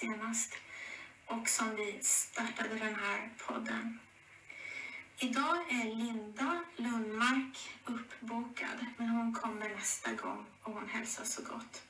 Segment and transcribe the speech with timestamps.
[0.00, 0.54] senast
[1.26, 3.98] och som vi startade den här podden.
[5.18, 11.82] Idag är Linda Lundmark uppbokad, men hon kommer nästa gång och hon hälsar så gott.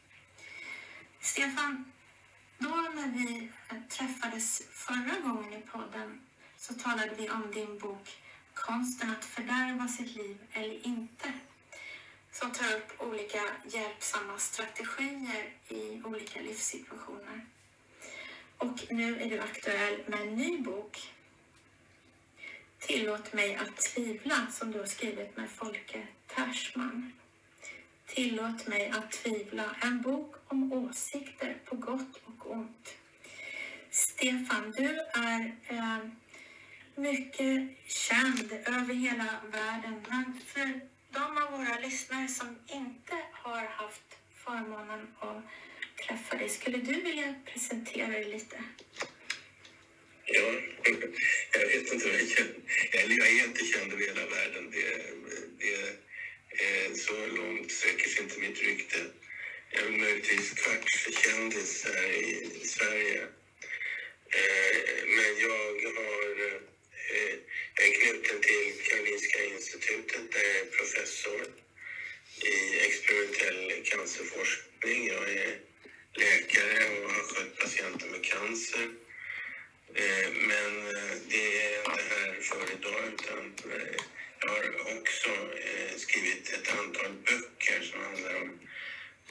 [1.21, 1.93] Stefan,
[2.59, 3.53] då när vi
[3.89, 6.21] träffades förra gången i podden
[6.57, 8.09] så talade vi om din bok
[8.55, 11.33] Konsten att fördärva sitt liv eller inte
[12.33, 17.47] som tar upp olika hjälpsamma strategier i olika livssituationer.
[18.59, 21.13] Och nu är du aktuell med en ny bok.
[22.79, 27.13] Tillåt mig att tvivla, som du har skrivit med Folke Tersman.
[28.07, 32.97] Tillåt mig att tvivla, en bok om åsikter på gott och ont.
[33.91, 35.99] Stefan, du är eh,
[36.95, 44.19] mycket känd över hela världen, men för de av våra lyssnare som inte har haft
[44.35, 45.43] förmånen att
[46.07, 48.57] träffa dig, skulle du vilja presentera dig lite?
[50.25, 50.53] Ja,
[51.53, 52.55] jag vet inte vad jag känner.
[52.93, 54.71] Eller jag är inte känd över hela världen.
[54.71, 54.87] Det,
[55.59, 55.89] det,
[56.63, 58.99] eh, så långt sträcker sig inte mitt rykte.
[59.71, 62.13] Jag är möjligtvis kvartskändis här
[62.63, 63.23] i Sverige.
[64.31, 66.61] Eh, men jag har eh,
[67.77, 71.47] jag är knuten till Karolinska institutet där jag är professor
[72.43, 75.07] i experimentell cancerforskning.
[75.07, 75.68] Jag är
[76.19, 78.89] läkare och har skött patienter med cancer.
[79.95, 83.97] Eh, men eh, det är inte här för idag utan eh,
[84.41, 85.31] jag har också
[85.97, 88.59] skrivit ett antal böcker som handlar om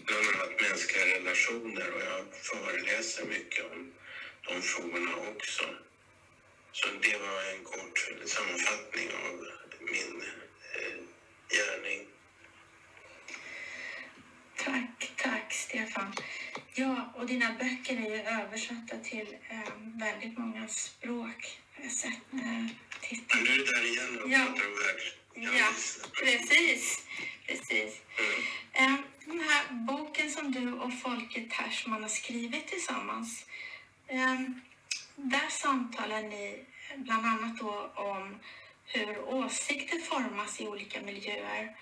[0.05, 3.93] bland annat mänskliga relationer och jag föreläser mycket om
[4.47, 5.63] de frågorna också.
[6.71, 9.47] Så det var en kort sammanfattning av
[9.79, 10.23] min
[11.49, 12.07] gärning.
[14.57, 16.13] Tack, tack Stefan.
[16.75, 21.59] Ja, och dina böcker är ju översatta till eh, väldigt många språk.
[21.75, 22.65] Jag har sett eh,
[23.01, 23.43] titeln.
[23.43, 24.37] Nu är det där igen och ja.
[24.37, 25.01] pratar om värld.
[25.59, 25.67] Ja,
[26.23, 27.05] precis.
[27.47, 28.01] precis.
[28.73, 28.93] Mm.
[28.93, 33.45] Eh, den här boken som du och Folke Tersman har skrivit tillsammans.
[34.07, 34.39] Eh,
[35.15, 38.39] där samtalar ni bland annat då om
[38.85, 41.75] hur åsikter formas i olika miljöer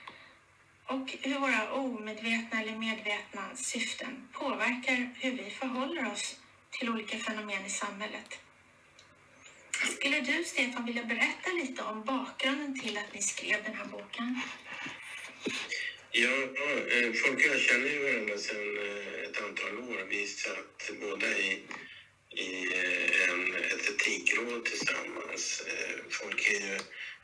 [0.87, 6.35] och hur våra omedvetna eller medvetna syften påverkar hur vi förhåller oss
[6.71, 8.39] till olika fenomen i samhället.
[9.95, 14.41] Skulle du, Stefan, vilja berätta lite om bakgrunden till att ni skrev den här boken?
[16.11, 16.35] Ja,
[16.91, 20.07] eh, folk och jag känner ju varandra sedan eh, ett antal år.
[20.09, 21.61] Vi satt båda i,
[22.29, 25.63] i eh, en, ett etikråd tillsammans.
[26.09, 26.79] Folk är ju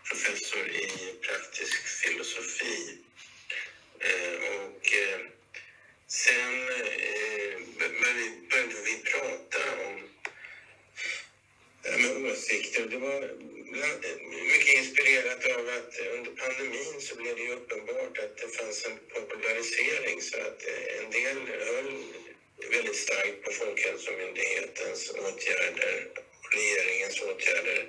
[0.09, 0.87] professor i
[1.21, 2.97] praktisk filosofi
[4.03, 5.19] Eh, och eh,
[6.07, 7.59] sen eh,
[8.49, 10.09] började vi prata om
[11.83, 12.87] med åsikter.
[12.87, 13.21] Det var
[14.51, 18.97] mycket inspirerat av att under pandemin så blev det ju uppenbart att det fanns en
[19.13, 20.63] popularisering så att
[20.99, 21.37] en del
[21.67, 22.03] höll
[22.71, 27.87] väldigt starkt på Folkhälsomyndighetens åtgärder och regeringens åtgärder.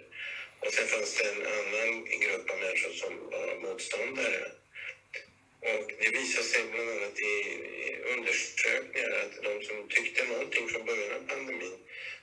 [0.60, 4.61] Och sen fanns det en annan grupp av människor som var motståndare.
[5.70, 7.34] Och det visade sig bland annat i
[8.14, 11.78] undersökningar att de som tyckte någonting från början av pandemin,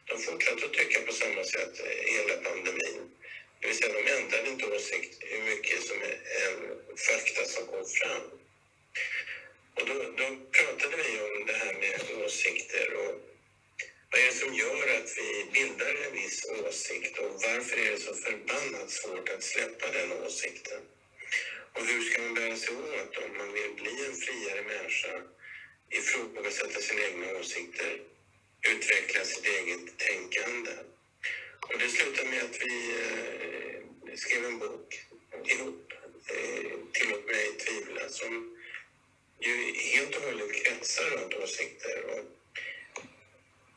[0.05, 1.81] de fortsatte att tycka på samma sätt
[2.15, 2.99] hela pandemin.
[3.59, 5.97] Det vill säga de ändrade inte åsikt hur mycket som
[6.43, 6.59] en
[7.07, 8.25] fakta som kom fram.
[9.75, 10.27] Och då, då
[10.57, 13.15] pratade vi om det här med åsikter och
[14.11, 17.97] vad är det som gör att vi bildar en viss åsikt och varför är det
[17.97, 20.81] så förbannat svårt att släppa den åsikten?
[21.73, 25.21] Och hur ska man bära sig åt om man vill bli en friare människa,
[25.89, 28.01] ifrågasätta sina egna åsikter,
[28.71, 30.71] utveckla sitt eget tänkande?
[31.61, 35.05] Och det slutade med att vi eh, skrev en bok
[35.45, 35.93] ihop,
[36.27, 38.57] eh, Tillåt mig tvivla, som
[39.39, 42.05] ju helt och hållet kretsar runt åsikter.
[42.05, 42.25] Och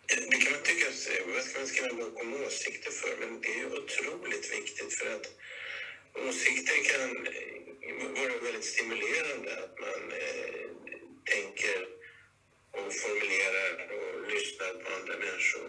[0.07, 3.17] det kan man tycka, eh, vad ska man skriva en bok om åsikter för?
[3.21, 5.27] Men det är otroligt viktigt för att
[6.15, 10.67] åsikter kan eh, vara väldigt stimulerande att man eh,
[11.25, 11.89] tänker
[12.71, 15.69] och formulerar och lyssnar på andra människor.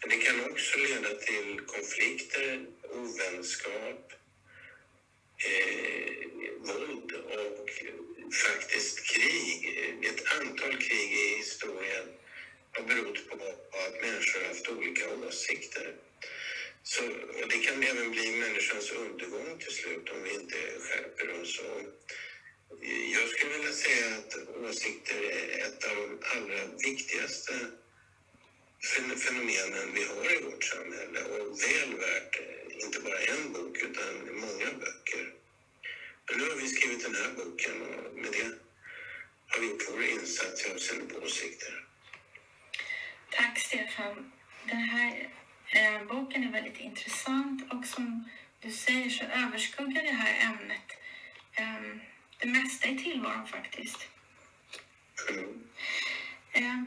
[0.00, 4.12] Men det kan också leda till konflikter, ovänskap,
[5.48, 6.26] eh,
[6.58, 7.70] våld och
[8.34, 9.78] faktiskt krig.
[10.02, 12.08] Ett antal krig i historien
[12.72, 13.34] har berott på
[13.84, 15.94] att människor har haft olika åsikter.
[16.88, 17.02] Så
[17.50, 21.58] det kan även bli människans undergång till slut om vi inte skärper oss.
[21.58, 21.82] Och
[23.14, 24.32] jag skulle vilja säga att
[24.64, 27.52] åsikter är ett av de allra viktigaste
[29.24, 34.40] fenomenen vi har i vårt samhälle och väl värt eh, inte bara en bok utan
[34.40, 35.34] många böcker.
[36.26, 38.50] Men nu har vi skrivit den här boken och med det
[39.46, 41.84] har vi gjort vår insats avseende på åsikter.
[43.30, 44.32] Tack Stefan.
[44.68, 45.30] Den här
[45.74, 48.28] eh, boken är väldigt intressant och som
[48.60, 50.92] du säger så överskuggar det här ämnet
[51.52, 52.00] eh,
[52.38, 54.08] det mesta i tillvaron faktiskt.
[56.52, 56.82] Eh,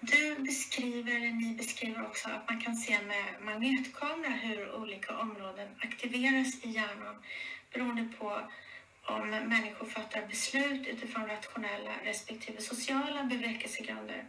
[0.00, 5.68] du beskriver, eller ni beskriver också att man kan se med magnetkamera hur olika områden
[5.80, 7.22] aktiveras i hjärnan
[7.72, 8.50] beroende på
[9.04, 14.24] om människor fattar beslut utifrån rationella respektive sociala bevekelsegrunder.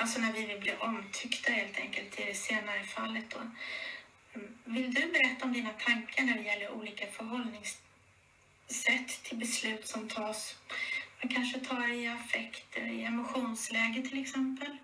[0.00, 3.50] Alltså när vi vill bli omtyckta helt enkelt i det senare fallet då.
[4.64, 10.56] Vill du berätta om dina tankar när det gäller olika förhållningssätt till beslut som tas?
[11.22, 14.76] Man kanske tar i affekter, i emotionsläge till exempel.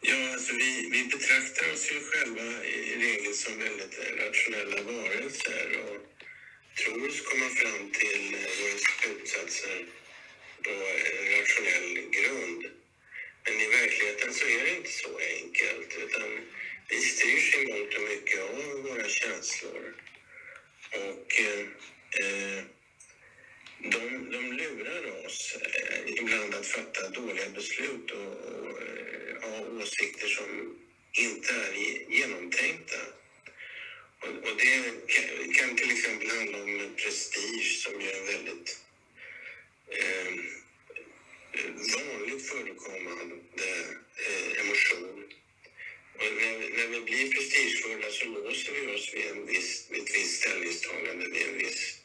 [0.00, 6.00] Ja, alltså vi, vi betraktar oss ju själva i regel som väldigt rationella varelser och
[6.78, 9.86] tror oss komma fram till våra slutsatser
[10.64, 12.64] på en rationell grund.
[13.44, 16.40] Men i verkligheten så är det inte så enkelt utan
[16.88, 19.94] vi styrs i mångt och mycket av våra känslor.
[20.92, 21.66] Och eh,
[23.78, 30.28] de, de lurar oss eh, ibland att fatta dåliga beslut och, och eh, ha åsikter
[30.28, 30.78] som
[31.12, 31.74] inte är
[32.10, 33.00] genomtänkta.
[34.20, 38.85] Och, och det kan, kan, till exempel handla om prestige som är en väldigt
[39.90, 40.38] Ehm,
[41.52, 43.36] eh, vanligt förekommande
[44.16, 45.32] eh, emotion.
[46.14, 50.14] Och när, när vi blir prestigefulla så låser vi oss vid, en viss, vid ett
[50.14, 51.98] visst ställningstagande, vid en viss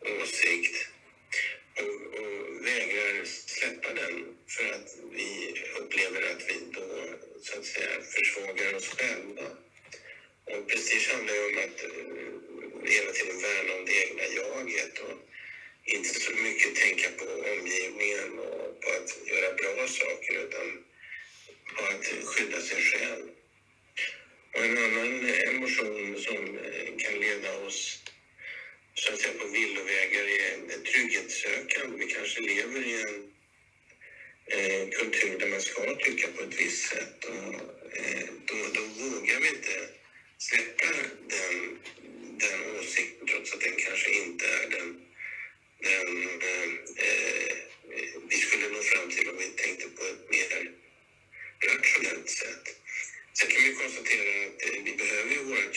[0.00, 0.88] åsikt
[1.76, 7.08] och, och vägrar släppa den för att vi upplever att vi då
[7.42, 9.48] så att säga försvagar oss själva.
[10.44, 15.18] Och prestige handlar ju om att eh, hela tiden värna om det egna jaget och
[15.84, 20.84] inte så mycket tänka på omgivningen och på att göra bra saker utan
[21.76, 23.28] på att skydda sig själv.
[24.54, 26.58] Och en annan emotion som
[26.98, 28.02] kan leda oss
[28.94, 31.96] så att säga på villovägar är trygghetssökande.
[31.98, 33.32] Vi kanske lever i en
[34.46, 37.54] eh, kultur där man ska tycka på ett visst sätt och
[37.96, 39.88] eh, då, då vågar vi inte
[40.38, 40.86] släppa
[41.28, 41.78] den,
[42.38, 45.00] den åsikten trots att den kanske inte är den,
[45.84, 46.08] den
[46.96, 47.56] eh,
[48.28, 50.72] vi skulle nå fram till om vi tänkte på ett mer
[51.70, 52.64] rationellt sätt.
[53.38, 55.74] Sen kan vi konstatera att eh, vi behöver ju vårt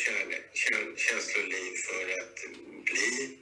[1.05, 2.37] känsloliv för att
[2.89, 3.37] bli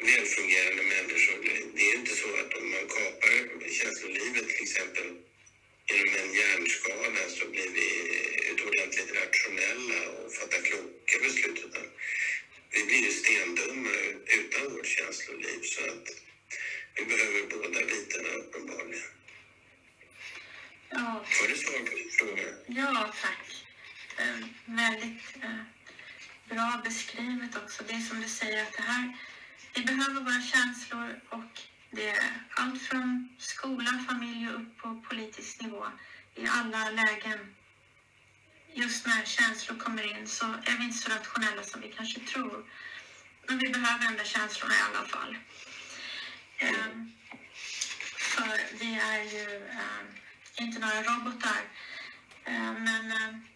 [0.00, 1.38] välfungerande människor.
[1.74, 5.08] Det är inte så att om man kapar känslolivet till exempel
[5.90, 11.58] genom en hjärnskada så blir vi eh, utomordentligt rationella och fattar kloka beslut.
[11.66, 11.86] Utan
[12.70, 13.90] vi blir ju stendumma
[14.38, 15.60] utan vårt känsloliv.
[15.62, 16.08] Så att
[16.94, 19.10] vi behöver båda bitarna uppenbarligen.
[20.90, 21.24] Ja.
[21.40, 22.42] Var det svar på din fråga?
[22.66, 23.64] Ja, tack.
[24.18, 25.62] Eh, väldigt eh,
[26.48, 27.84] bra beskrivet också.
[27.88, 29.18] Det är som du säger att det här,
[29.74, 31.60] vi behöver våra känslor och
[31.90, 35.86] det är allt från skola, familj och upp på politisk nivå
[36.34, 37.54] i alla lägen.
[38.78, 42.70] Just när känslor kommer in så är vi inte så rationella som vi kanske tror.
[43.46, 45.36] Men vi behöver ändå känslorna i alla fall.
[46.62, 47.12] Um,
[48.18, 50.06] för vi är ju um,
[50.56, 51.60] inte några robotar.
[52.46, 53.46] Um, men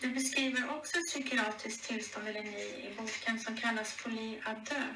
[0.00, 4.94] du beskriver också ett psykiatriskt tillstånd, eller ni, i boken som kallas folie à deux.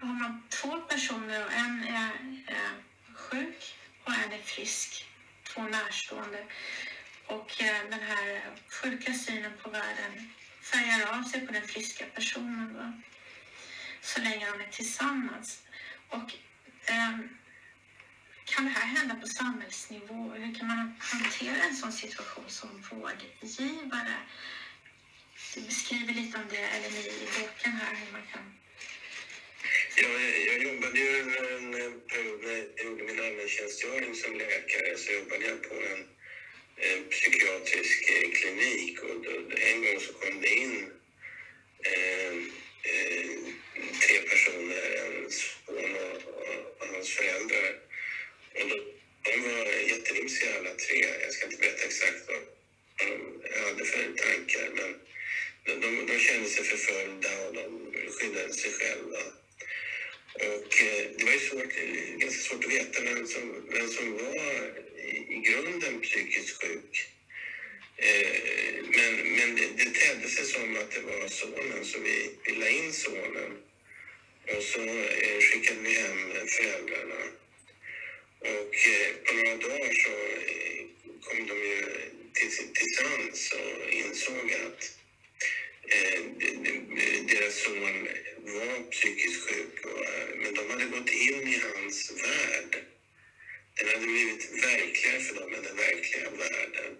[0.00, 2.82] Då har man två personer och en är, är
[3.14, 3.74] sjuk
[4.04, 5.08] och en är frisk.
[5.54, 6.46] Två närstående.
[7.26, 10.30] Och eh, den här sjuka synen på världen
[10.62, 12.92] färgar av sig på den friska personen då,
[14.00, 15.62] så länge de är tillsammans.
[16.08, 16.32] Och
[16.90, 17.38] um,
[18.44, 20.32] kan det här hända på samhällsnivå?
[20.32, 24.16] Hur kan man hantera en sån situation som vårdgivare?
[25.54, 28.54] Du beskriver lite om det, eller ni i boken här, hur man kan...
[29.96, 30.08] Ja,
[30.48, 31.30] jag jobbade ju en
[32.08, 36.13] period när jag gjorde min allmäntjänstgöring som läkare så jobbade jag på en,
[36.76, 39.10] en psykiatrisk eh, klinik och
[39.58, 40.92] en gång så kom det in
[41.84, 42.34] eh,
[42.90, 43.38] eh,
[44.00, 45.96] tre personer, en son
[46.78, 47.78] och hans föräldrar.
[48.54, 48.76] Och då,
[49.22, 50.98] de var jätterymsiga alla tre.
[51.22, 52.42] Jag ska inte berätta exakt vad
[52.98, 55.00] de hade för tankar men
[55.64, 59.18] de, de, de kände sig förföljda och de skyddade sig själva.
[60.34, 64.12] Och eh, det var ju svårt, eh, ganska svårt att veta vem som, vem som
[64.12, 64.34] var
[65.28, 67.08] i, grunden psykiskt sjuk.
[67.96, 72.52] Eh, men men det, det tedde sig som att det var sonen, så vi, vi
[72.52, 73.52] la in sonen.
[74.56, 74.80] Och så
[75.40, 77.22] skickade vi hem föräldrarna.
[78.40, 78.74] Och
[79.24, 80.14] på några dagar så
[81.28, 81.84] kom de ju
[82.32, 85.03] till, till sans och insåg att
[89.04, 89.84] psykiskt sjuk.
[89.84, 92.72] Eh, men de hade gått in i hans värld.
[93.76, 96.96] Den hade blivit verkligare för dem än den verkliga världen.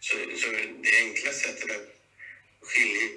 [0.00, 0.50] Så, så
[0.82, 1.88] det enkla sättet att
[2.60, 3.08] skilja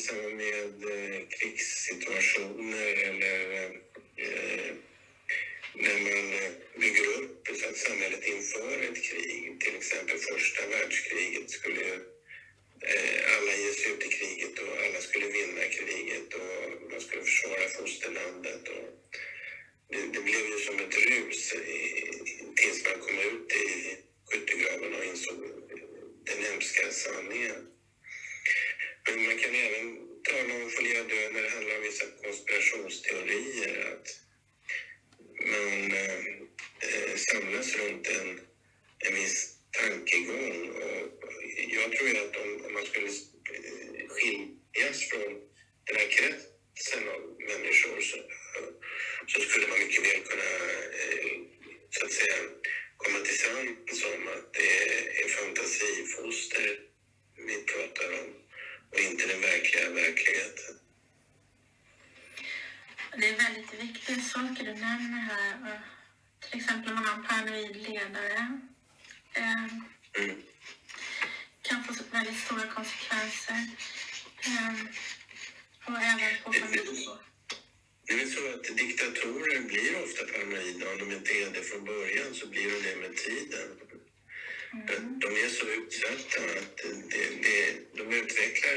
[0.00, 0.49] inträffar ibland i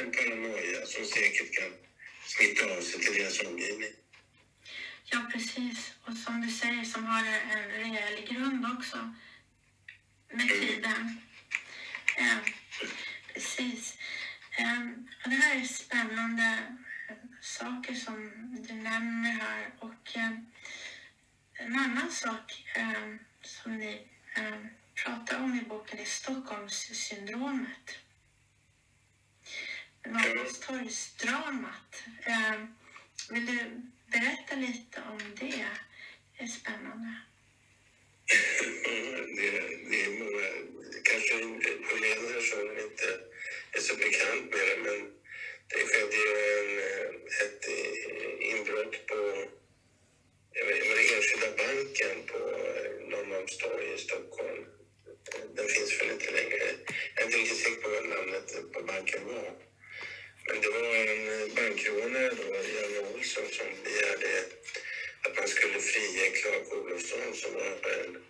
[0.04, 1.72] en paranoia som säkert kan
[2.26, 3.94] smitta av sig till deras omgivning.
[5.06, 5.94] Ja, precis.
[6.06, 9.14] Och som du säger, som har en rejäl grund också
[10.34, 11.22] med tiden.
[12.18, 12.38] Eh,
[13.34, 13.98] precis.
[14.58, 14.82] Eh,
[15.24, 16.60] och det här är spännande
[17.42, 18.32] saker som
[18.68, 19.74] du nämner här.
[19.80, 20.32] Och eh,
[21.54, 24.08] en annan sak eh, som ni
[25.04, 28.03] pratar om i boken är Stockholmssyndromet.
[30.06, 32.04] Norrmalmstorgsdramat.
[32.26, 32.66] Eh,
[33.30, 33.82] vill du
[34.12, 35.66] berätta lite om det?
[36.38, 37.16] Det är spännande.
[38.86, 39.52] Mm, det,
[39.90, 40.64] det är många, eh,
[41.04, 41.34] kanske
[41.90, 43.08] Helena som inte
[43.72, 45.00] är så bekant med det, men
[45.68, 47.10] det skedde ju en, eh,
[47.44, 49.20] ett eh, inbrott på
[50.54, 52.38] den enskilda banken på
[53.10, 54.66] Norrmalmstorg i Stockholm.
[55.56, 56.58] Den finns väl inte längre.
[57.16, 59.73] Jag är inte riktigt säker på vad namnet på banken var.
[60.48, 62.44] Men det var en eh, bankrånare då,
[62.76, 64.46] Janne Olsson, som begärde
[65.22, 68.24] att man skulle frige Clark Olofsson som var en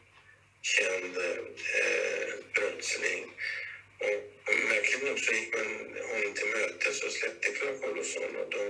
[0.62, 3.24] känd eh, brottsling.
[4.00, 5.67] Och, och märkligt nog så gick man
[6.10, 8.36] honom till mötes och släppte Clark Olofsson.
[8.36, 8.67] Och de,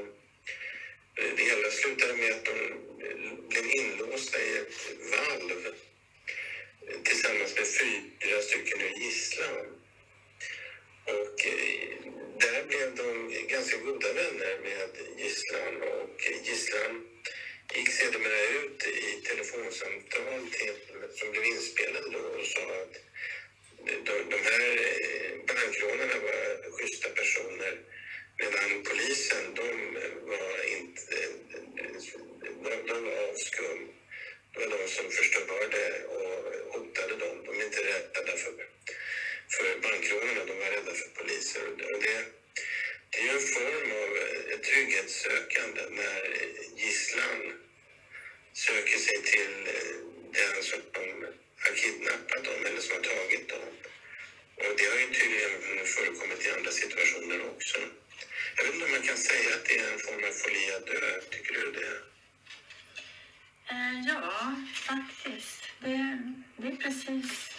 [1.18, 2.60] eh, det hela slutade med att de
[3.06, 4.76] eh, blev inlåsta i ett
[5.12, 5.74] valv
[7.04, 9.66] tillsammans med fyra stycken ur gisslan.
[11.06, 11.46] Och
[12.40, 17.08] där blev de ganska goda vänner med gisslan och gisslan
[17.75, 20.75] gick sedermera ut i telefonsamtal till,
[21.16, 22.96] som blev inspelade då och sa att
[23.86, 27.80] de, de här eh, bankrånarna var schyssta personer
[28.40, 29.94] medan polisen, de
[30.30, 31.16] var inte...
[32.63, 33.88] De, de var avskum.
[34.54, 37.46] Det var de som förstörde och hotade dem.
[37.46, 38.54] De är inte rädda för,
[39.50, 41.68] för bankrånarna, de var rädda för poliser.
[41.68, 42.26] Och det,
[43.10, 46.22] det är ju en form av eh, trygghetssökande när
[46.76, 47.40] gisslan
[48.54, 49.96] söker sig till eh,
[50.34, 50.82] den som
[51.64, 53.68] har kidnappat dem eller som har tagit dem.
[54.56, 57.78] Och det har ju tydligen förekommit i andra situationer också.
[58.56, 61.22] Jag vet inte om man kan säga att det är en form av folia dö.
[61.32, 61.94] Tycker du det?
[63.70, 65.64] Eh, ja, faktiskt.
[65.80, 66.20] Det,
[66.58, 67.52] det är precis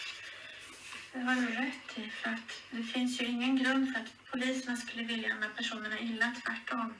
[1.14, 2.10] det har du rätt i.
[2.10, 5.98] För att det finns ju ingen grund för att poliserna skulle vilja de här personerna
[5.98, 6.80] illa, tvärtom.
[6.80, 6.94] Mm.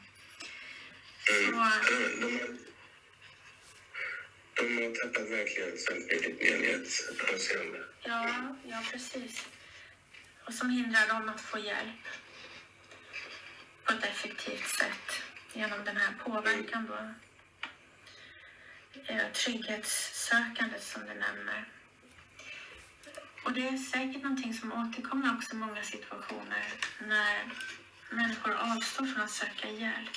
[1.46, 1.72] Så, Ja,
[2.20, 2.56] De, har-
[4.56, 5.74] de har tappat verkligen
[6.40, 7.84] i enhetsavseende.
[8.04, 9.46] ja, ja, precis.
[10.46, 12.04] Och som hindrar dem att få hjälp
[13.84, 17.14] på ett effektivt sätt genom den här påverkan då.
[19.06, 21.64] Eh, Trygghetssökandet som du nämner.
[23.44, 26.64] Och det är säkert någonting som återkommer också i många situationer
[27.00, 27.52] när
[28.10, 30.16] människor avstår från att söka hjälp.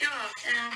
[0.00, 0.74] Ja, eh,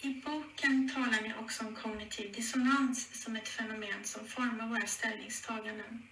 [0.00, 6.08] i boken talar ni också om kognitiv dissonans som ett fenomen som formar våra ställningstaganden.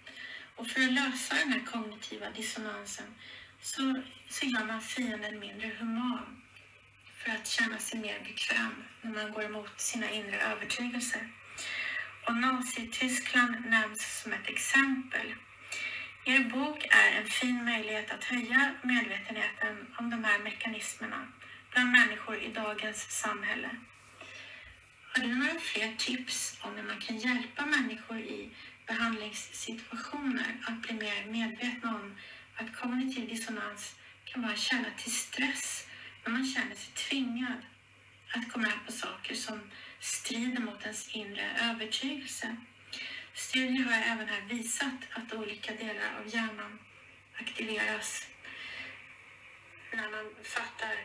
[0.55, 3.15] Och för att lösa den här kognitiva dissonansen
[3.61, 6.46] så, så gör man fienden mindre human
[7.17, 11.29] för att känna sig mer bekväm när man går emot sina inre övertygelser.
[12.27, 15.35] Och Nazityskland nämns som ett exempel.
[16.25, 21.27] Er bok är en fin möjlighet att höja medvetenheten om de här mekanismerna
[21.71, 23.69] bland människor i dagens samhälle.
[25.13, 28.49] Har du några fler tips om hur man kan hjälpa människor i
[28.87, 32.17] behandlingssituationer att bli mer medvetna om
[32.55, 33.95] att kognitiv dissonans
[34.25, 35.86] kan vara en källa till stress
[36.27, 37.61] när man känner sig tvingad
[38.33, 42.55] att komma med på saker som strider mot ens inre övertygelse?
[43.33, 46.79] Studier har även här visat att olika delar av hjärnan
[47.39, 48.27] aktiveras
[49.93, 50.95] när man fattar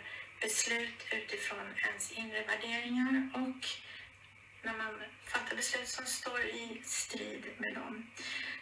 [0.40, 3.66] beslut utifrån ens inre värderingar och
[4.62, 8.10] när man fattar beslut som står i strid med dem.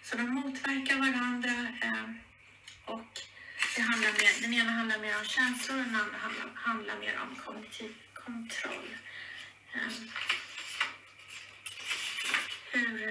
[0.03, 2.11] Så de motverkar varandra eh,
[2.85, 3.30] och
[3.77, 7.18] det handlar mer, den ena handlar mer om känslor och den andra handlar, handlar mer
[7.23, 8.96] om kognitiv kontroll.
[9.75, 9.92] Eh,
[12.73, 13.09] hur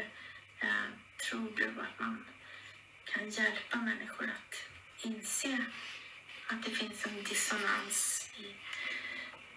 [0.59, 0.89] eh,
[1.29, 2.25] tror du att man
[3.05, 4.55] kan hjälpa människor att
[5.05, 5.65] inse
[6.47, 8.55] att det finns en dissonans i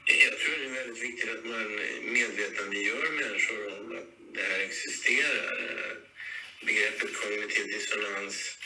[0.04, 1.68] Jag tror det är väldigt viktigt att man
[2.12, 5.96] medvetandegör människor om att det här existerar.
[6.66, 8.58] Begreppet kognitiv dissonans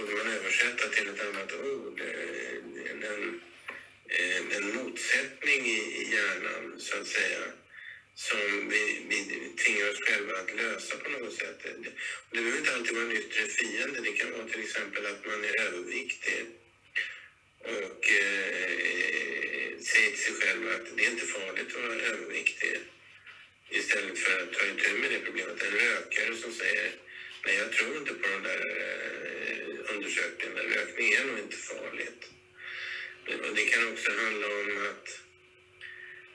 [0.00, 2.00] borde man översätta till ett annat ord.
[2.00, 7.42] Eh, en, en, en motsättning i hjärnan, så att säga,
[8.14, 9.18] som vi, vi
[9.64, 11.62] tvingar oss själva att lösa på något sätt.
[11.62, 11.90] Det,
[12.30, 14.00] det behöver inte alltid vara en yttre fiende.
[14.00, 16.46] Det kan vara till exempel att man är överviktig
[17.64, 18.70] och eh,
[19.90, 22.78] säger till sig själv att det är inte farligt att vara överviktig
[23.70, 25.62] istället för att ta itu med det problemet.
[25.62, 26.92] En rökare som säger
[27.46, 30.56] nej, jag tror inte på de där eh, undersökningen.
[30.56, 32.22] Rökning är nog inte farligt.
[33.26, 35.20] Men det kan också handla om att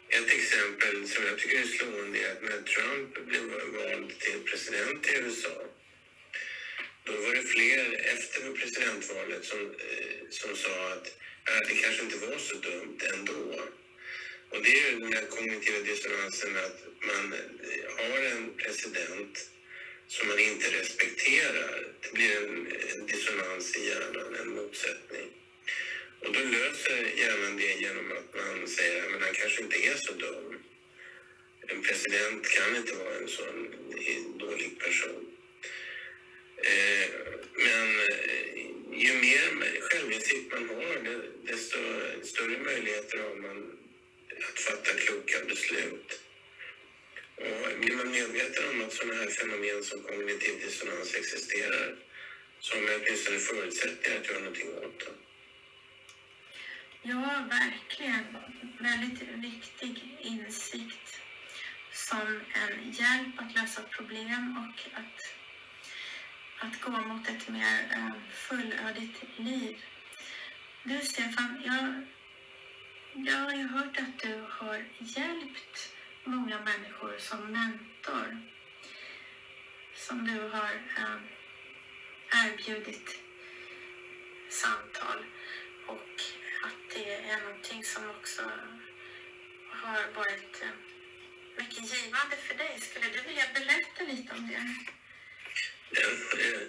[0.09, 5.07] ett exempel som jag tycker är slående är att när Trump blev vald till president
[5.07, 5.65] i USA
[7.05, 11.07] då var det fler efter presidentvalet som, eh, som sa att
[11.49, 13.61] äh, det kanske inte var så dumt ändå.
[14.49, 17.35] Och det är ju den här kognitiva dissonansen att man
[17.97, 19.49] har en president
[20.07, 21.87] som man inte respekterar.
[22.01, 25.29] Det blir en, en dissonans i hjärnan, en motsättning.
[26.19, 30.13] Och då löser hjärnan det genom att man säger att han kanske inte är så
[30.13, 30.59] dum.
[31.67, 33.75] En president kan inte vara en sån
[34.37, 35.25] dålig person.
[36.57, 37.09] Eh,
[37.53, 38.45] men eh,
[38.93, 41.77] ju mer självinsikt man har, desto
[42.23, 43.77] större möjligheter har man
[44.49, 46.24] att fatta kloka beslut.
[47.37, 51.95] Blir man medveten om att sådana här fenomen som kognitiv dissonans existerar
[52.59, 55.13] så har man åtminstone förutsättningar att göra någonting åt det.
[57.01, 58.37] Ja, verkligen.
[58.79, 61.19] Väldigt viktig insikt
[61.91, 65.35] som en hjälp att lösa problem och att,
[66.59, 69.77] att gå mot ett mer eh, fullödigt liv.
[70.83, 72.05] Du Stefan, jag,
[73.25, 75.93] jag har ju hört att du har hjälpt
[76.25, 78.37] många människor som mentor.
[79.95, 81.19] Som du har eh,
[82.45, 83.19] erbjudit
[84.49, 85.25] samtal
[85.87, 86.21] och
[86.63, 88.41] att det är någonting som också
[89.69, 90.69] har varit eh,
[91.57, 92.79] mycket givande för dig.
[92.79, 94.63] Skulle du vilja berätta lite om det?
[96.01, 96.61] Eh,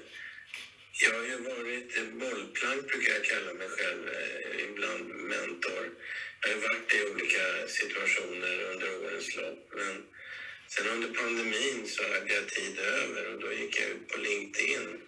[1.03, 5.91] jag har ju varit bollplank, brukar jag kalla mig själv, eh, ibland mentor.
[6.41, 9.73] Jag har ju varit i olika situationer under årens lopp.
[9.75, 10.05] Men
[10.69, 15.01] sen under pandemin så hade jag tid över och då gick jag ut på LinkedIn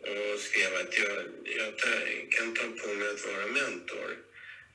[0.00, 4.18] och skrev att jag, jag tar, kan ta på mig att vara mentor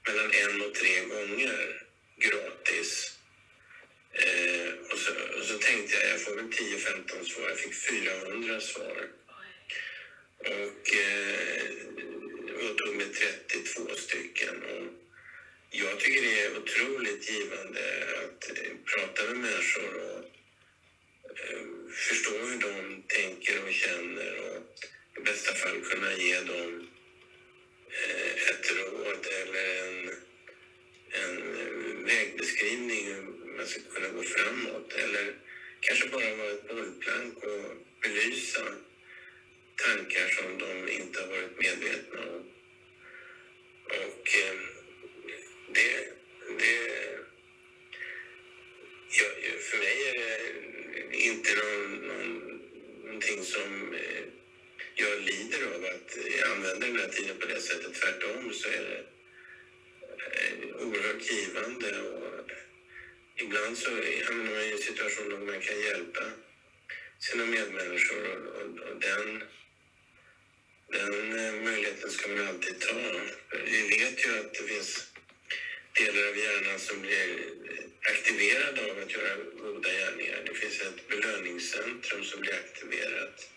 [0.08, 1.84] mellan en och tre gånger
[2.18, 3.18] gratis.
[4.12, 7.50] Eh, och, så, och så tänkte jag, jag får väl 10-15 svar.
[7.50, 9.08] Jag fick 400 svar.
[10.40, 11.64] Och, eh,
[12.70, 14.64] och tog med 32 stycken.
[14.64, 15.09] Och
[16.50, 17.80] är otroligt givande
[18.24, 20.26] att eh, prata med människor och
[21.40, 24.64] eh, förstå hur de tänker och känner och
[25.18, 26.88] i bästa fall kunna ge dem
[27.92, 30.10] eh, ett råd eller en,
[31.12, 34.94] en vägbeskrivning hur man ska kunna gå framåt.
[34.94, 35.34] Eller
[35.80, 38.64] kanske bara vara ett bollplank och belysa
[39.76, 42.44] tankar som de inte har varit medvetna om.
[43.86, 44.60] Och eh,
[45.74, 46.19] det,
[46.60, 47.00] det
[49.18, 49.26] ja,
[49.60, 52.60] för mig är det inte någon, någon,
[53.04, 54.24] någonting som eh,
[54.96, 57.94] jag lider av att jag använder den här tiden på det sättet.
[57.94, 59.04] Tvärtom så är det
[60.36, 62.52] eh, oerhört givande och
[63.36, 63.90] ibland så
[64.28, 66.24] hamnar man i en situation där man kan hjälpa
[67.20, 69.44] sina medmänniskor och, och, och den,
[70.92, 72.96] den eh, möjligheten ska man alltid ta.
[73.66, 75.09] Vi vet ju att det finns
[75.94, 77.30] delar av hjärnan som blir
[78.12, 80.44] aktiverade av att göra goda gärningar.
[80.46, 83.50] Det finns ett belöningscentrum som blir aktiverat.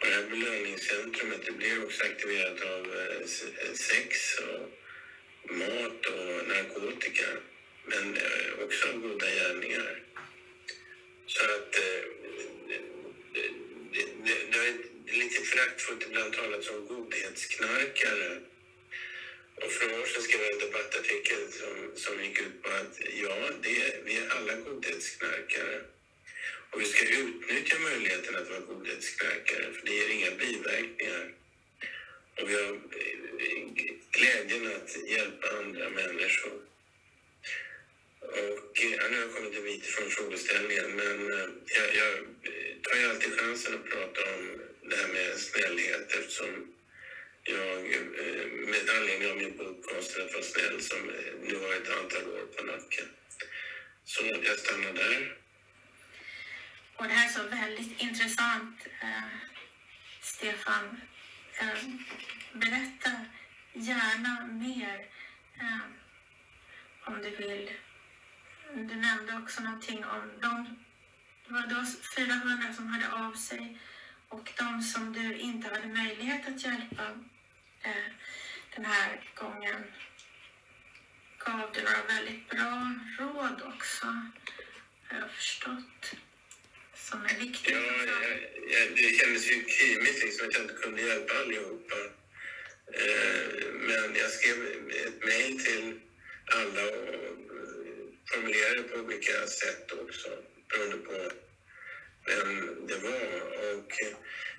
[0.00, 3.26] Och det här belöningscentrumet det blir också aktiverat av eh,
[3.74, 4.70] sex och
[5.56, 7.26] mat och narkotika.
[7.84, 10.02] Men eh, också av goda gärningar.
[11.26, 12.04] Så att eh,
[12.68, 12.80] det,
[13.92, 14.72] det, det, det har
[15.06, 18.40] lite föraktfullt ibland talats om godhetsknarkare.
[19.60, 23.50] För några år sedan skrev jag en debattartikel som, som gick ut på att ja,
[23.62, 25.80] det, vi är alla godhetsknarkare.
[26.70, 31.32] Och vi ska utnyttja möjligheten att vara godhetsknarkare, för det ger inga biverkningar.
[32.40, 32.78] Och vi har eh,
[34.10, 36.60] glädjen att hjälpa andra människor.
[38.20, 42.14] Och eh, ja, nu har jag kommit en bit ifrån frågeställningen, men eh, jag, jag
[42.82, 46.73] tar ju alltid chansen att prata om det här med snällhet eftersom
[47.44, 51.74] jag eh, med anledning av min bok Konsten att vara snäll som eh, nu har
[51.74, 53.08] ett antal år på nacken.
[54.04, 55.36] Så jag stannar där.
[56.96, 59.28] Och det här är så väldigt intressant, eh,
[60.20, 61.00] Stefan.
[61.60, 61.82] Eh,
[62.52, 63.10] berätta
[63.72, 65.06] gärna mer
[65.60, 65.86] eh,
[67.06, 67.70] om du vill.
[68.74, 70.84] Du nämnde också någonting om de
[71.46, 71.84] det var då
[72.16, 73.78] 400 som hörde av sig
[74.28, 77.02] och de som du inte hade möjlighet att hjälpa
[77.84, 78.12] eh,
[78.74, 79.84] den här gången
[81.38, 84.06] gav du några väldigt bra råd också,
[85.08, 86.16] har jag förstått
[87.14, 87.74] som är viktigt.
[87.74, 88.22] Ja, jag,
[88.74, 91.98] jag, det kändes ju kymigt liksom att jag inte kunde hjälpa allihopa.
[92.92, 94.56] Eh, men jag skrev
[95.06, 96.00] ett mejl till
[96.46, 97.34] alla och eh,
[98.30, 100.28] formulerade på olika sätt också
[100.68, 101.30] beroende på
[102.26, 103.28] vem det var.
[103.74, 103.92] Och,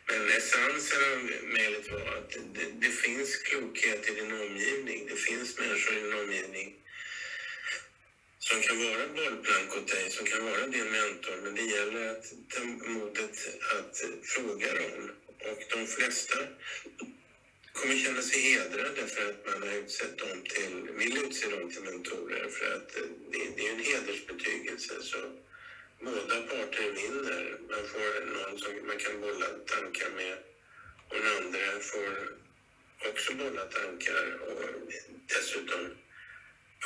[0.08, 5.08] men essensen av mejlet var att det, det finns klokhet i din omgivning.
[5.08, 6.76] Det finns människor i din omgivning
[8.40, 11.38] som kan vara bollplank åt dig, som kan vara din mentor.
[11.44, 13.38] Men det gäller att ta modet
[13.78, 15.12] att fråga dem.
[15.50, 16.38] Och de flesta
[17.74, 21.84] kommer känna sig hedrade för att man har utsett dem till, vill utse dem till
[21.84, 22.50] mentorer.
[22.50, 22.90] För att
[23.32, 24.94] det, det är en hedersbetygelse.
[25.02, 25.18] Så
[26.02, 27.58] båda parter vinner.
[27.70, 30.38] Man får någon som man kan bolla tankar med
[31.10, 32.36] och den andra får
[33.10, 34.62] också bolla tankar och
[35.28, 35.98] dessutom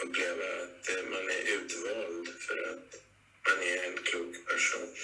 [0.03, 2.95] uppleva att eh, man är utvald för att
[3.47, 4.95] man är en klok person.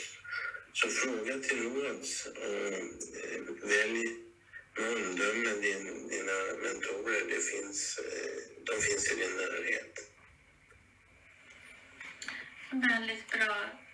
[0.73, 4.03] Så fråga till råds och eh, välj
[4.77, 7.25] med omdöme din, dina mentorer.
[7.29, 10.11] Det finns, eh, de finns i din närhet.
[12.71, 13.84] Väldigt bra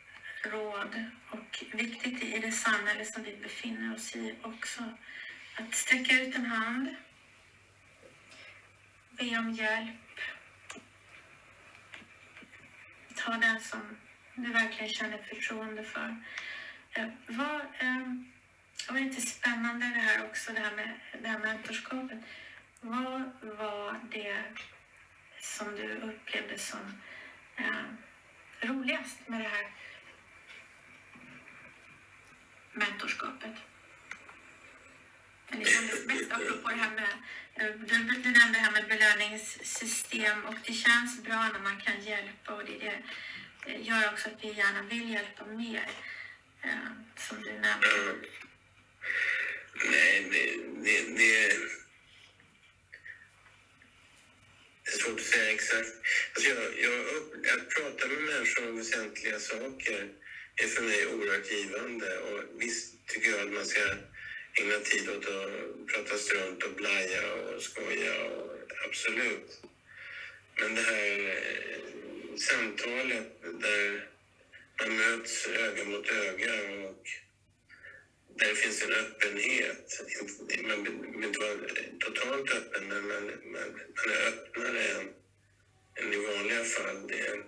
[0.45, 4.83] råd och viktigt i det samhälle som vi befinner oss i också.
[5.55, 6.95] Att sträcka ut en hand,
[9.11, 9.95] be om hjälp
[13.25, 13.97] ta den som
[14.35, 16.15] du verkligen känner förtroende för.
[16.91, 18.13] Eh, vad, eh,
[18.87, 22.19] det var lite spännande det här också, det här med det här mentorskapet.
[22.81, 24.43] Vad var det
[25.39, 27.01] som du upplevde som
[27.55, 27.85] eh,
[28.61, 29.71] roligast med det här
[32.73, 33.55] mentorskapet?
[36.29, 37.09] Apropå det här med,
[37.55, 42.01] eh, du, du nämnde det här med belöningssystem och det känns bra när man kan
[42.01, 43.03] hjälpa och det, det
[43.71, 45.89] eh, gör också att vi gärna vill hjälpa mer,
[46.63, 48.15] eh, som du nämnde.
[49.85, 51.53] Nej, det, det, det, är
[54.99, 55.89] svårt att säga exakt.
[56.33, 57.05] Alltså jag, jag,
[57.43, 60.09] jag pratar med människor om väsentliga saker
[60.63, 62.17] är för mig oerhört givande.
[62.17, 63.81] Och visst tycker jag att man ska
[64.59, 68.25] ägna tid åt att prata strunt och blaja och skoja.
[68.25, 68.51] Och,
[68.87, 69.61] absolut.
[70.59, 74.07] Men det här eh, samtalet där
[74.79, 76.53] man möts öga mot öga
[76.87, 77.03] och
[78.35, 80.01] där det finns en öppenhet.
[80.63, 81.57] Man behöver inte vara
[81.99, 85.09] totalt öppen, men man, man, man är öppnare än,
[85.95, 87.07] än i vanliga fall.
[87.07, 87.43] Det,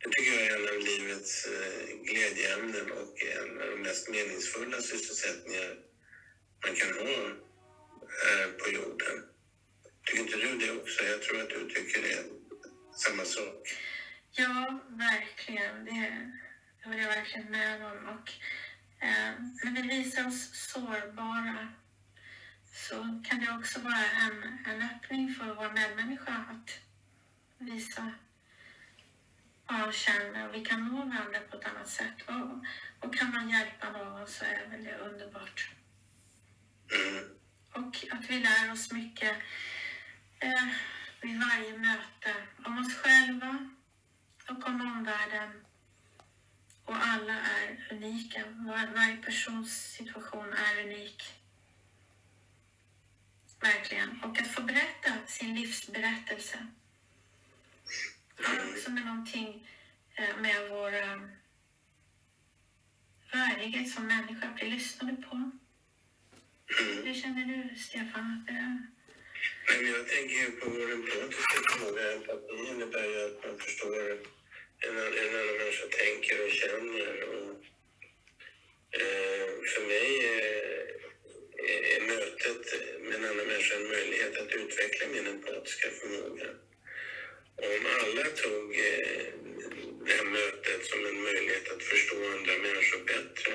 [0.00, 4.80] det tycker jag är en av livets eh, glädjeämnen och en av de mest meningsfulla
[4.80, 5.76] sysselsättningar
[6.66, 7.48] man kan ha
[8.24, 9.16] här på jorden.
[10.04, 11.04] Tycker inte du det också?
[11.04, 12.24] Jag tror att du tycker det är
[12.96, 13.68] samma sak.
[14.30, 15.84] Ja, verkligen.
[15.84, 15.92] Det,
[16.78, 18.08] det håller jag verkligen med om.
[18.08, 18.28] Och,
[19.02, 19.32] eh,
[19.64, 21.72] när vi visar oss sårbara
[22.86, 26.70] så kan det också vara en, en öppning för vår medmänniska att
[27.58, 28.12] visa
[29.68, 32.16] avkänner och vi kan nå varandra på ett annat sätt.
[32.26, 32.64] Och,
[33.06, 35.70] och kan man hjälpa någon så är väl det underbart.
[37.72, 39.36] Och att vi lär oss mycket
[40.38, 40.68] eh,
[41.20, 43.70] vid varje möte om oss själva
[44.48, 45.64] och om omvärlden.
[46.84, 48.44] Och alla är unika.
[48.46, 51.22] Var, varje persons situation är unik.
[53.60, 54.22] Verkligen.
[54.22, 56.66] Och att få berätta sin livsberättelse
[58.44, 59.68] har också med någonting
[60.16, 60.92] eh, med vår
[63.32, 65.34] värdighet som människa, att bli lyssnade på.
[65.34, 67.04] Mm.
[67.04, 68.44] Hur känner du, Stefan?
[68.48, 68.54] Att,
[69.68, 72.12] Nej, men jag tänker ju på vår empatiska förmåga.
[72.12, 74.18] Empati innebär ju att man förstår en,
[74.88, 74.96] en
[75.36, 77.14] annan människa tänker och känner.
[77.34, 77.50] Och,
[79.00, 80.48] eh, för mig är,
[81.94, 82.64] är mötet
[83.00, 86.48] med en annan människa en möjlighet att utveckla min empatiska förmåga.
[87.62, 89.26] Om alla tog eh,
[90.06, 93.52] det här mötet som en möjlighet att förstå andra människor bättre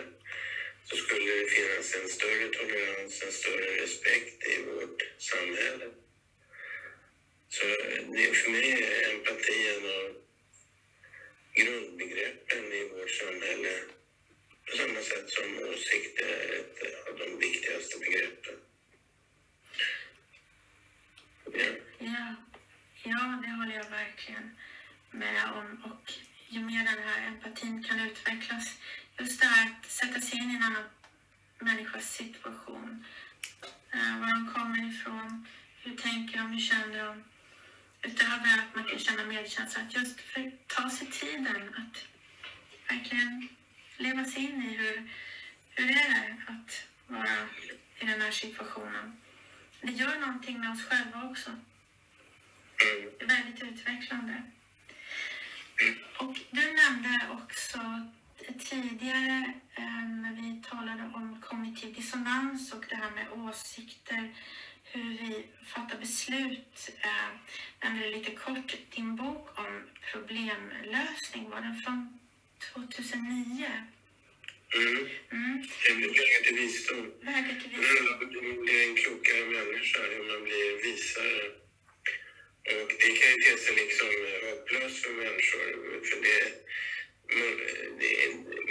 [0.86, 5.86] så skulle det finnas en större tolerans, en större respekt i vårt samhälle.
[7.50, 7.66] Så
[8.14, 10.16] det, för mig är empati en av
[11.54, 13.80] grundbegreppen i vårt samhälle
[14.66, 18.56] på samma sätt som åsikter är ett av de viktigaste begreppen.
[21.54, 21.60] Ja.
[22.06, 22.53] Yeah
[23.04, 24.56] ja, det håller jag verkligen
[25.12, 25.92] med om.
[25.92, 26.14] Och
[26.48, 28.78] ju mer den här empatin kan utvecklas,
[29.20, 30.84] just det här att sätta sig in i en annan
[31.60, 33.06] människas situation.
[33.96, 35.48] Uh, var de kommer ifrån,
[35.84, 37.24] hur tänker de, hur känner de?
[38.02, 42.06] Utöver att man kan känna medkänsla, att just för, ta sig tiden att
[42.90, 43.48] verkligen
[43.98, 45.10] leva sig in i hur,
[45.70, 47.50] hur är det att vara
[48.00, 49.18] i den här situationen.
[49.82, 51.52] Det gör någonting med oss själva också.
[52.82, 53.28] Mm.
[53.28, 54.44] Väldigt utvecklande.
[56.20, 57.80] Och du nämnde också
[58.60, 64.36] tidigare eh, när vi talade om kognitiv dissonans och det här med åsikter,
[64.84, 66.90] hur vi fattar beslut.
[67.02, 67.30] Eh,
[67.84, 71.50] nämnde lite kort din bok om problemlösning.
[71.50, 72.20] Var den från
[72.74, 73.66] 2009?
[74.76, 75.08] Mm.
[75.32, 75.62] Mm.
[75.62, 77.12] Vägen till visdom.
[77.22, 78.06] Vägen till visdom.
[78.10, 80.00] man blir en klokare människa,
[80.32, 81.63] man blir visare.
[82.72, 84.10] Och det kan ju te sig liksom
[84.50, 85.68] hopplöst för människor.
[86.08, 86.40] För det,
[88.00, 88.12] det,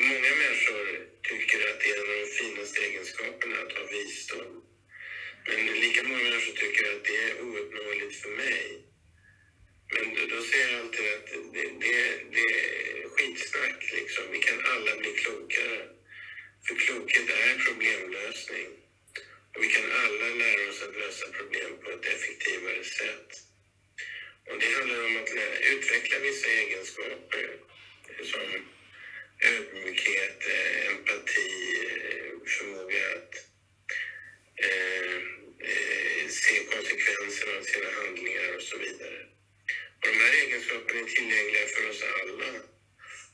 [0.09, 0.85] många människor
[1.23, 4.63] tycker att det är en av de finaste egenskaperna att ha visdom.
[5.47, 8.83] Men lika många människor tycker att det är ouppnåeligt för mig.
[9.93, 11.97] Men då, då säger jag alltid att det, det,
[12.35, 14.25] det är skitsnack liksom.
[14.33, 15.89] Vi kan alla bli klokare.
[16.67, 18.69] För klokhet är problemlösning.
[19.55, 23.52] Och vi kan alla lära oss att lösa problem på ett effektivare sätt.
[24.49, 27.57] Och det handlar om att eh, utveckla vissa egenskaper
[28.09, 28.67] eh, som
[29.41, 31.51] ödmjukhet, eh, empati,
[32.47, 33.35] förmåga att
[34.65, 35.19] eh,
[36.29, 39.21] se konsekvenserna av sina handlingar och så vidare.
[40.01, 42.53] Och de här egenskaperna är tillgängliga för oss alla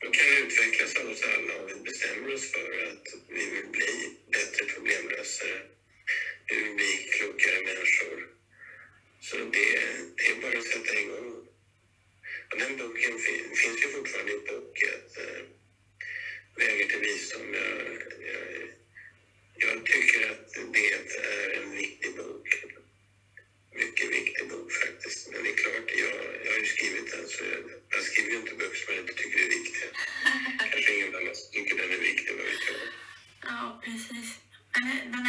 [0.01, 4.17] De kan utvecklas av oss alla om vi bestämmer oss för att vi vill bli
[4.33, 5.63] bättre problemlösare.
[6.49, 8.38] Vi vill bli klokare människor.
[9.21, 9.69] Så det,
[10.17, 11.47] det är bara att sätta igång.
[12.51, 15.19] Och den boken fin, finns ju fortfarande i pocket.
[15.19, 15.43] Eh,
[16.57, 17.55] Vägar till visdom.
[17.55, 17.69] Jag,
[18.31, 18.69] jag,
[19.55, 22.49] jag tycker att det är en viktig bok.
[23.75, 25.31] Mycket viktig bok faktiskt.
[25.31, 28.37] Men det är klart, jag, jag har ju skrivit den så jag, jag skriver ju
[28.37, 29.89] inte böcker som jag inte tycker är viktiga.
[30.71, 32.77] Kanske ingen annan tycker den är viktig, vad vet jag.
[33.43, 34.29] Ja, precis.
[34.75, 35.29] Den är, den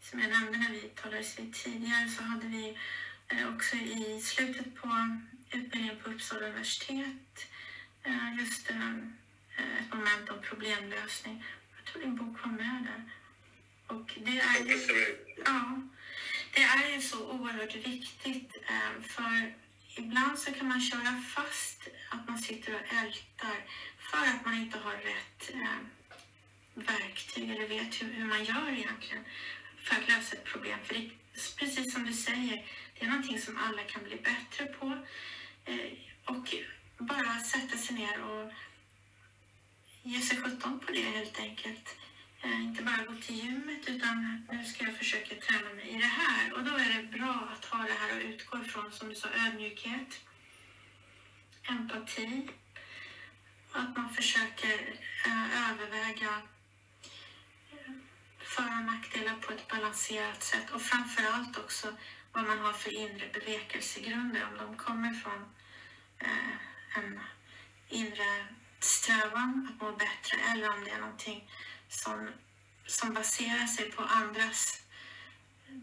[0.00, 2.78] som jag nämnde när vi talades vid tidigare så hade vi
[3.28, 5.18] eh, också i slutet på
[5.52, 7.46] utbildningen på Uppsala universitet
[8.02, 8.94] eh, just eh,
[9.80, 11.44] ett moment om problemlösning.
[11.76, 13.10] Jag tror din bok var med där.
[13.96, 15.82] Och det är ju, ja,
[16.54, 18.52] det är ju så oerhört viktigt
[19.02, 19.54] för
[19.96, 23.64] ibland så kan man köra fast att man sitter och ältar
[23.98, 25.50] för att man inte har rätt
[26.74, 29.24] verktyg eller vet hur, hur man gör egentligen
[29.88, 30.78] för att lösa ett problem.
[30.84, 31.10] För det,
[31.56, 34.86] precis som du säger, det är någonting som alla kan bli bättre på.
[35.64, 35.92] Eh,
[36.24, 36.54] och
[36.98, 38.52] bara sätta sig ner och
[40.02, 41.96] ge sig sjutton på det helt enkelt.
[42.42, 46.12] Eh, inte bara gå till gymmet utan nu ska jag försöka träna mig i det
[46.22, 46.52] här.
[46.52, 49.28] Och då är det bra att ha det här och utgå ifrån, som du sa,
[49.46, 50.20] ödmjukhet,
[51.62, 52.48] empati.
[53.72, 56.42] Att man försöker eh, överväga
[58.58, 61.96] för och nackdelar på ett balanserat sätt och framför allt också
[62.32, 65.40] vad man har för inre bevekelsegrunder, om de kommer från
[66.18, 67.20] eh, en
[67.88, 68.46] inre
[68.80, 71.50] strävan att må bättre eller om det är någonting
[71.88, 72.30] som,
[72.86, 74.82] som baserar sig på andras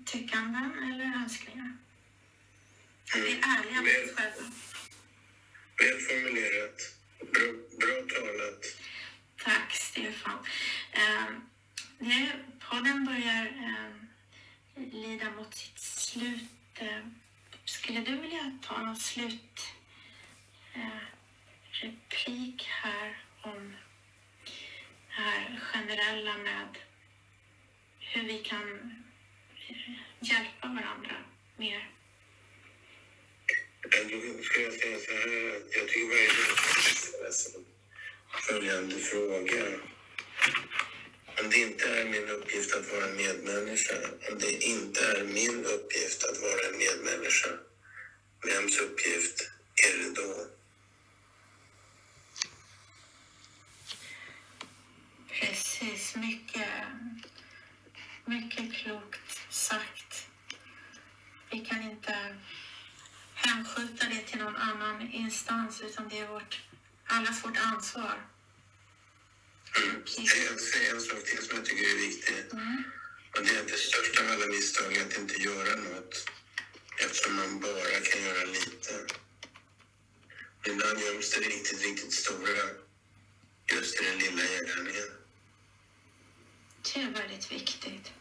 [0.05, 1.77] tyckanden eller önskningar.
[3.13, 4.51] Vi är ärliga mot oss själva.
[5.77, 6.77] Väl formulerat.
[7.19, 7.47] Bra,
[7.79, 8.65] bra talat.
[9.43, 10.39] Tack, Stefan.
[10.91, 11.54] Eh,
[11.99, 12.27] nu
[12.69, 13.91] podden börjar eh,
[14.91, 16.43] lida mot sitt slut.
[16.75, 16.99] Eh,
[17.65, 19.41] skulle du vilja ta någon slutreplik
[22.62, 23.75] eh, här om
[25.08, 26.77] det här generella med
[27.99, 28.91] hur vi kan
[29.69, 31.15] eh, hjälpa varandra
[31.58, 31.91] mer?
[33.81, 37.65] Då ska jag säga så här att jag tycker varje dag
[38.47, 39.79] följande fråga.
[41.39, 43.95] Om det inte är min uppgift att vara en medmänniska,
[44.32, 47.50] om det inte är min uppgift att vara en medmänniska,
[48.43, 49.52] vems uppgift
[49.88, 50.48] är det då?
[55.30, 56.69] Precis, mycket,
[58.26, 60.28] mycket klokt sagt.
[61.52, 62.36] Vi kan inte
[63.34, 66.62] hänskjuta det till någon annan instans utan det är vårt,
[67.06, 68.35] allas vårt ansvar.
[69.75, 72.35] Säga en sak till som jag tycker är viktig.
[72.51, 72.83] Mm.
[73.38, 76.29] Och det är att det största av alla misstag är att inte göra något
[76.97, 79.05] eftersom man bara kan göra lite.
[80.65, 82.63] Ibland göms det riktigt, riktigt stora
[83.73, 85.09] just i den lilla gärningen.
[86.93, 88.11] Det är väldigt viktigt.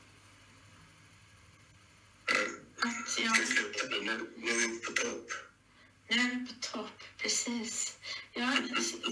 [2.31, 2.61] Mm.
[2.79, 3.37] Att jag...
[3.37, 4.31] Ska sluta nu?
[4.37, 5.33] Nu är vi på topp.
[6.09, 7.99] Nu är vi på topp, precis.
[8.33, 8.55] Jag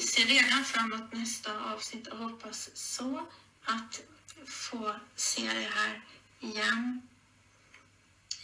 [0.03, 3.27] ser redan fram emot nästa avsnitt och hoppas så
[3.65, 4.03] att
[4.47, 6.05] få se det här
[6.41, 7.09] igen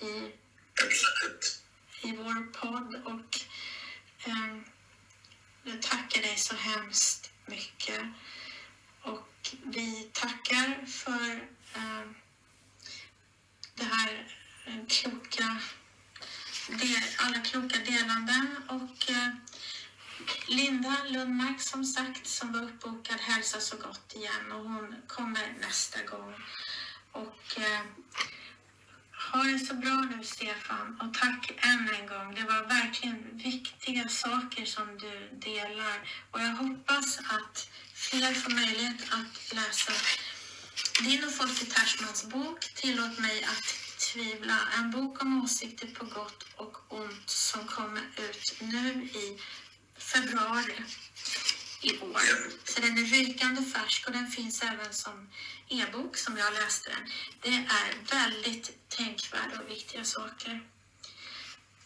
[0.00, 0.32] i,
[2.08, 2.94] i vår podd.
[3.04, 3.40] Och
[4.28, 4.58] eh,
[5.62, 8.02] jag tackar dig så hemskt mycket.
[9.02, 12.10] Och vi tackar för eh,
[13.74, 14.34] det här
[14.88, 15.60] kloka
[17.18, 19.28] alla kloka delanden och eh,
[20.46, 26.02] Linda Lundmark som sagt som var uppbokad hälsar så gott igen och hon kommer nästa
[26.02, 26.34] gång.
[27.12, 27.82] Och eh,
[29.32, 32.34] ha det så bra nu Stefan och tack än en gång.
[32.34, 39.02] Det var verkligen viktiga saker som du delar och jag hoppas att fler får möjlighet
[39.10, 39.92] att läsa
[41.02, 44.58] din och Folke Tersmans bok Tillåt mig att tvivla.
[44.78, 49.38] En bok om åsikter på gott och ont som kommer ut nu i
[49.98, 50.84] februari
[51.82, 52.22] i år.
[52.64, 55.28] Så den är rykande färsk och den finns även som
[55.68, 57.08] e-bok som jag läste den.
[57.40, 60.60] Det är väldigt tänkvärda och viktiga saker.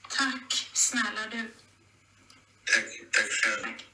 [0.09, 1.55] Tack snälla du.
[2.64, 3.62] Tack, tack själv.
[3.62, 3.91] Tack.